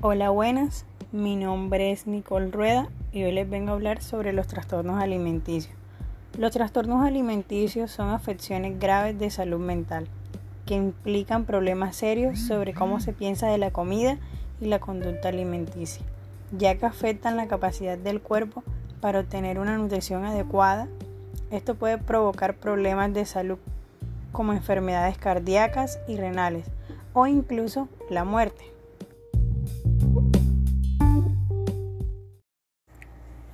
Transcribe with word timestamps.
Hola, 0.00 0.30
buenas. 0.30 0.86
Mi 1.10 1.34
nombre 1.34 1.90
es 1.90 2.06
Nicole 2.06 2.52
Rueda 2.52 2.86
y 3.10 3.24
hoy 3.24 3.32
les 3.32 3.50
vengo 3.50 3.72
a 3.72 3.74
hablar 3.74 4.00
sobre 4.00 4.32
los 4.32 4.46
trastornos 4.46 5.02
alimenticios. 5.02 5.74
Los 6.38 6.52
trastornos 6.52 7.04
alimenticios 7.04 7.90
son 7.90 8.10
afecciones 8.10 8.78
graves 8.78 9.18
de 9.18 9.28
salud 9.30 9.58
mental 9.58 10.06
que 10.66 10.76
implican 10.76 11.46
problemas 11.46 11.96
serios 11.96 12.38
sobre 12.38 12.74
cómo 12.74 13.00
se 13.00 13.12
piensa 13.12 13.48
de 13.48 13.58
la 13.58 13.72
comida 13.72 14.18
y 14.60 14.66
la 14.66 14.78
conducta 14.78 15.30
alimenticia, 15.30 16.06
ya 16.56 16.76
que 16.76 16.86
afectan 16.86 17.36
la 17.36 17.48
capacidad 17.48 17.98
del 17.98 18.20
cuerpo 18.20 18.62
para 19.00 19.18
obtener 19.18 19.58
una 19.58 19.78
nutrición 19.78 20.24
adecuada. 20.24 20.86
Esto 21.50 21.74
puede 21.74 21.98
provocar 21.98 22.54
problemas 22.54 23.12
de 23.14 23.26
salud 23.26 23.58
como 24.30 24.52
enfermedades 24.52 25.18
cardíacas 25.18 25.98
y 26.06 26.18
renales 26.18 26.66
o 27.14 27.26
incluso 27.26 27.88
la 28.10 28.22
muerte. 28.22 28.77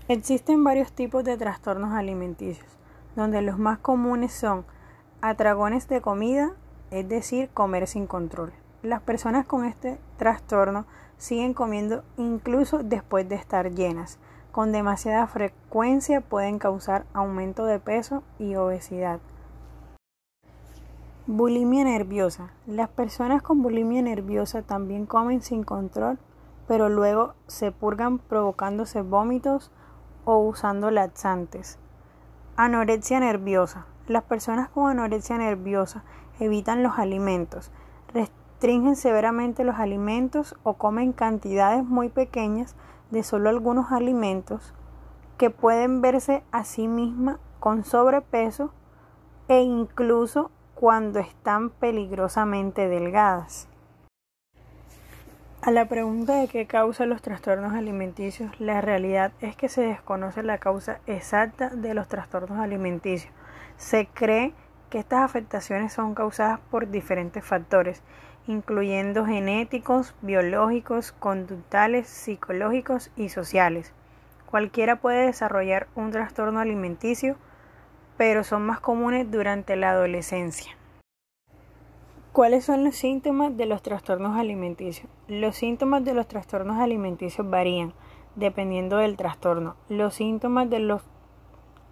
Existen 0.06 0.62
varios 0.64 0.92
tipos 0.92 1.24
de 1.24 1.38
trastornos 1.38 1.94
alimenticios, 1.94 2.66
donde 3.16 3.40
los 3.40 3.58
más 3.58 3.78
comunes 3.78 4.34
son 4.34 4.66
atragones 5.22 5.88
de 5.88 6.02
comida, 6.02 6.52
es 6.90 7.08
decir, 7.08 7.48
comer 7.54 7.86
sin 7.86 8.06
control. 8.06 8.52
Las 8.82 9.00
personas 9.00 9.46
con 9.46 9.64
este 9.64 9.98
trastorno 10.18 10.84
siguen 11.16 11.54
comiendo 11.54 12.04
incluso 12.18 12.82
después 12.82 13.26
de 13.30 13.36
estar 13.36 13.70
llenas. 13.70 14.18
Con 14.52 14.72
demasiada 14.72 15.26
frecuencia 15.26 16.20
pueden 16.20 16.58
causar 16.58 17.06
aumento 17.14 17.64
de 17.64 17.78
peso 17.78 18.22
y 18.38 18.56
obesidad. 18.56 19.20
Bulimia 21.26 21.84
nerviosa. 21.84 22.50
Las 22.66 22.90
personas 22.90 23.40
con 23.40 23.62
bulimia 23.62 24.02
nerviosa 24.02 24.60
también 24.60 25.06
comen 25.06 25.40
sin 25.40 25.64
control, 25.64 26.18
pero 26.68 26.90
luego 26.90 27.32
se 27.46 27.72
purgan 27.72 28.18
provocándose 28.18 29.00
vómitos 29.00 29.70
o 30.24 30.38
usando 30.38 30.90
laxantes. 30.90 31.78
Anorexia 32.56 33.20
nerviosa. 33.20 33.86
Las 34.06 34.22
personas 34.24 34.68
con 34.68 34.90
anorexia 34.90 35.38
nerviosa 35.38 36.04
evitan 36.38 36.82
los 36.82 36.98
alimentos, 36.98 37.70
restringen 38.12 38.96
severamente 38.96 39.64
los 39.64 39.76
alimentos 39.76 40.56
o 40.62 40.74
comen 40.74 41.12
cantidades 41.12 41.84
muy 41.84 42.08
pequeñas 42.08 42.76
de 43.10 43.22
solo 43.22 43.48
algunos 43.48 43.92
alimentos 43.92 44.74
que 45.38 45.50
pueden 45.50 46.00
verse 46.00 46.42
a 46.52 46.64
sí 46.64 46.88
misma 46.88 47.38
con 47.60 47.84
sobrepeso 47.84 48.72
e 49.48 49.60
incluso 49.62 50.50
cuando 50.74 51.18
están 51.18 51.70
peligrosamente 51.70 52.88
delgadas. 52.88 53.68
A 55.66 55.70
la 55.70 55.86
pregunta 55.86 56.34
de 56.34 56.46
qué 56.46 56.66
causa 56.66 57.06
los 57.06 57.22
trastornos 57.22 57.72
alimenticios, 57.72 58.50
la 58.60 58.82
realidad 58.82 59.32
es 59.40 59.56
que 59.56 59.70
se 59.70 59.80
desconoce 59.80 60.42
la 60.42 60.58
causa 60.58 61.00
exacta 61.06 61.70
de 61.70 61.94
los 61.94 62.06
trastornos 62.06 62.58
alimenticios. 62.58 63.32
Se 63.78 64.06
cree 64.06 64.52
que 64.90 64.98
estas 64.98 65.22
afectaciones 65.22 65.94
son 65.94 66.14
causadas 66.14 66.60
por 66.70 66.90
diferentes 66.90 67.42
factores, 67.42 68.02
incluyendo 68.46 69.24
genéticos, 69.24 70.14
biológicos, 70.20 71.12
conductales, 71.12 72.08
psicológicos 72.08 73.10
y 73.16 73.30
sociales. 73.30 73.94
Cualquiera 74.44 74.96
puede 74.96 75.24
desarrollar 75.24 75.86
un 75.94 76.10
trastorno 76.10 76.60
alimenticio, 76.60 77.36
pero 78.18 78.44
son 78.44 78.66
más 78.66 78.80
comunes 78.80 79.30
durante 79.30 79.76
la 79.76 79.92
adolescencia. 79.92 80.76
¿Cuáles 82.34 82.64
son 82.64 82.82
los 82.82 82.96
síntomas 82.96 83.56
de 83.56 83.64
los 83.64 83.80
trastornos 83.80 84.36
alimenticios? 84.36 85.08
Los 85.28 85.54
síntomas 85.54 86.04
de 86.04 86.14
los 86.14 86.26
trastornos 86.26 86.78
alimenticios 86.78 87.48
varían 87.48 87.92
dependiendo 88.34 88.96
del 88.96 89.16
trastorno. 89.16 89.76
Los 89.88 90.14
síntomas 90.14 90.68
de 90.68 90.80
los 90.80 91.02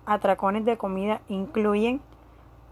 atracones 0.04 0.64
de 0.64 0.76
comida 0.76 1.20
incluyen 1.28 2.00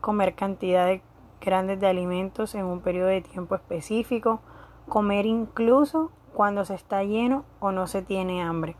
comer 0.01 0.35
cantidades 0.35 1.01
grandes 1.41 1.79
de 1.79 1.87
alimentos 1.87 2.57
en 2.57 2.65
un 2.65 2.81
periodo 2.81 3.07
de 3.07 3.21
tiempo 3.21 3.55
específico, 3.55 4.41
comer 4.89 5.25
incluso 5.25 6.11
cuando 6.35 6.65
se 6.65 6.75
está 6.75 7.05
lleno 7.05 7.45
o 7.61 7.71
no 7.71 7.87
se 7.87 8.03
tiene 8.03 8.43
hambre, 8.43 8.75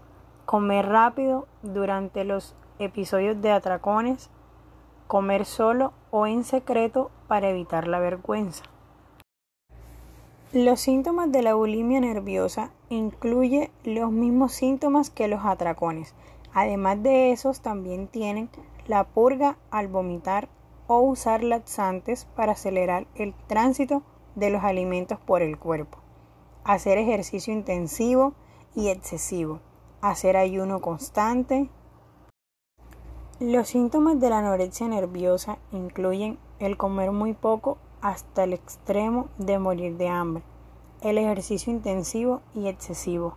comer 0.47 0.89
rápido 0.89 1.47
durante 1.63 2.25
los 2.25 2.57
episodios 2.81 3.41
de 3.41 3.53
atracones, 3.53 4.31
comer 5.07 5.45
solo 5.45 5.93
o 6.11 6.27
en 6.27 6.43
secreto 6.43 7.13
para 7.29 7.51
evitar 7.51 7.87
la 7.87 8.01
vergüenza. 8.01 8.65
Los 10.53 10.81
síntomas 10.81 11.31
de 11.31 11.43
la 11.43 11.55
bulimia 11.55 12.01
nerviosa 12.01 12.73
incluyen 12.89 13.71
los 13.85 14.11
mismos 14.11 14.53
síntomas 14.53 15.09
que 15.09 15.29
los 15.29 15.45
atracones. 15.45 16.13
Además 16.53 17.01
de 17.05 17.31
esos, 17.31 17.61
también 17.61 18.09
tienen 18.09 18.51
la 18.89 19.05
purga 19.05 19.59
al 19.71 19.87
vomitar 19.87 20.49
o 20.89 21.03
usar 21.03 21.45
laxantes 21.45 22.25
para 22.35 22.53
acelerar 22.53 23.07
el 23.15 23.33
tránsito 23.47 24.03
de 24.35 24.51
los 24.51 24.65
alimentos 24.65 25.21
por 25.21 25.41
el 25.41 25.57
cuerpo. 25.57 25.99
Hacer 26.65 26.99
ejercicio 26.99 27.53
intensivo 27.53 28.35
y 28.75 28.89
excesivo. 28.89 29.61
Hacer 30.01 30.37
ayuno 30.37 30.81
constante. 30.81 31.71
Los 33.39 33.69
síntomas 33.69 34.19
de 34.19 34.31
la 34.31 34.39
anorexia 34.39 34.89
nerviosa 34.89 35.59
incluyen 35.71 36.39
el 36.59 36.77
comer 36.77 37.13
muy 37.13 37.35
poco 37.35 37.79
hasta 38.01 38.45
el 38.45 38.53
extremo 38.53 39.29
de 39.39 39.59
morir 39.59 39.97
de 39.97 40.09
hambre, 40.09 40.43
el 41.03 41.19
ejercicio 41.19 41.73
intensivo 41.73 42.43
y 42.55 42.69
excesivo, 42.69 43.37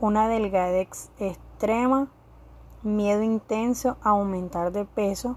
una 0.00 0.28
delgadez 0.28 1.10
extrema, 1.18 2.08
miedo 2.82 3.22
intenso 3.22 3.96
a 4.02 4.10
aumentar 4.10 4.72
de 4.72 4.84
peso, 4.84 5.36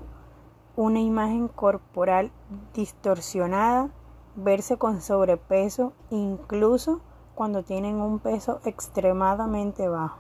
una 0.76 1.00
imagen 1.00 1.48
corporal 1.48 2.32
distorsionada, 2.74 3.90
verse 4.36 4.78
con 4.78 5.02
sobrepeso 5.02 5.94
incluso 6.10 7.02
cuando 7.36 7.64
tienen 7.64 7.96
un 7.96 8.20
peso 8.20 8.60
extremadamente 8.66 9.88
bajo. 9.88 10.18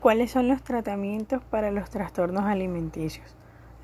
¿Cuáles 0.00 0.30
son 0.30 0.48
los 0.48 0.62
tratamientos 0.62 1.42
para 1.50 1.70
los 1.70 1.90
trastornos 1.90 2.44
alimenticios? 2.44 3.34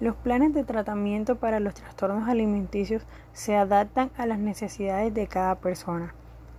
Los 0.03 0.17
planes 0.17 0.53
de 0.53 0.65
tratamiento 0.65 1.37
para 1.37 1.61
los 1.61 1.75
trastornos 1.75 2.29
alimenticios 2.29 3.07
se 3.33 3.55
adaptan 3.55 4.11
a 4.17 4.27
las 4.27 4.41
necesidades 4.41 5.15
de 5.15 5.29
cada 5.29 5.55
persona. 5.55 6.13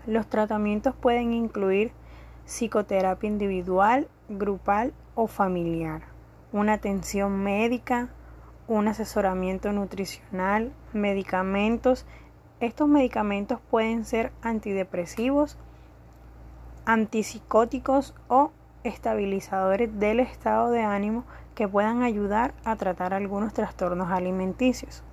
Los 0.06 0.28
tratamientos 0.28 0.96
pueden 0.96 1.34
incluir 1.34 1.92
psicoterapia 2.46 3.28
individual, 3.28 4.08
grupal 4.30 4.94
o 5.14 5.28
familiar, 5.28 6.04
una 6.54 6.72
atención 6.72 7.44
médica, 7.44 8.08
un 8.70 8.88
asesoramiento 8.88 9.74
nutricional, 9.74 10.72
medicamentos. 10.94 12.06
Estos 12.62 12.88
medicamentos 12.88 13.60
pueden 13.70 14.06
ser 14.06 14.31
antidepresivos, 14.42 15.58
antipsicóticos 16.86 18.16
o 18.30 18.54
estabilizadores 18.84 20.00
del 20.00 20.20
estado 20.20 20.72
de 20.72 20.82
ánimo 20.82 21.24
que 21.56 21.68
puedan 21.68 22.04
ayudar 22.04 22.54
a 22.64 22.76
tratar 22.76 23.14
algunos 23.14 23.54
trastornos 23.54 24.12
alimenticios. 24.12 25.04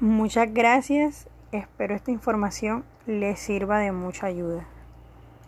Muchas 0.00 0.52
gracias, 0.52 1.28
espero 1.52 1.94
esta 1.94 2.10
información 2.10 2.84
les 3.06 3.38
sirva 3.38 3.78
de 3.78 3.92
mucha 3.92 4.26
ayuda. 4.26 4.66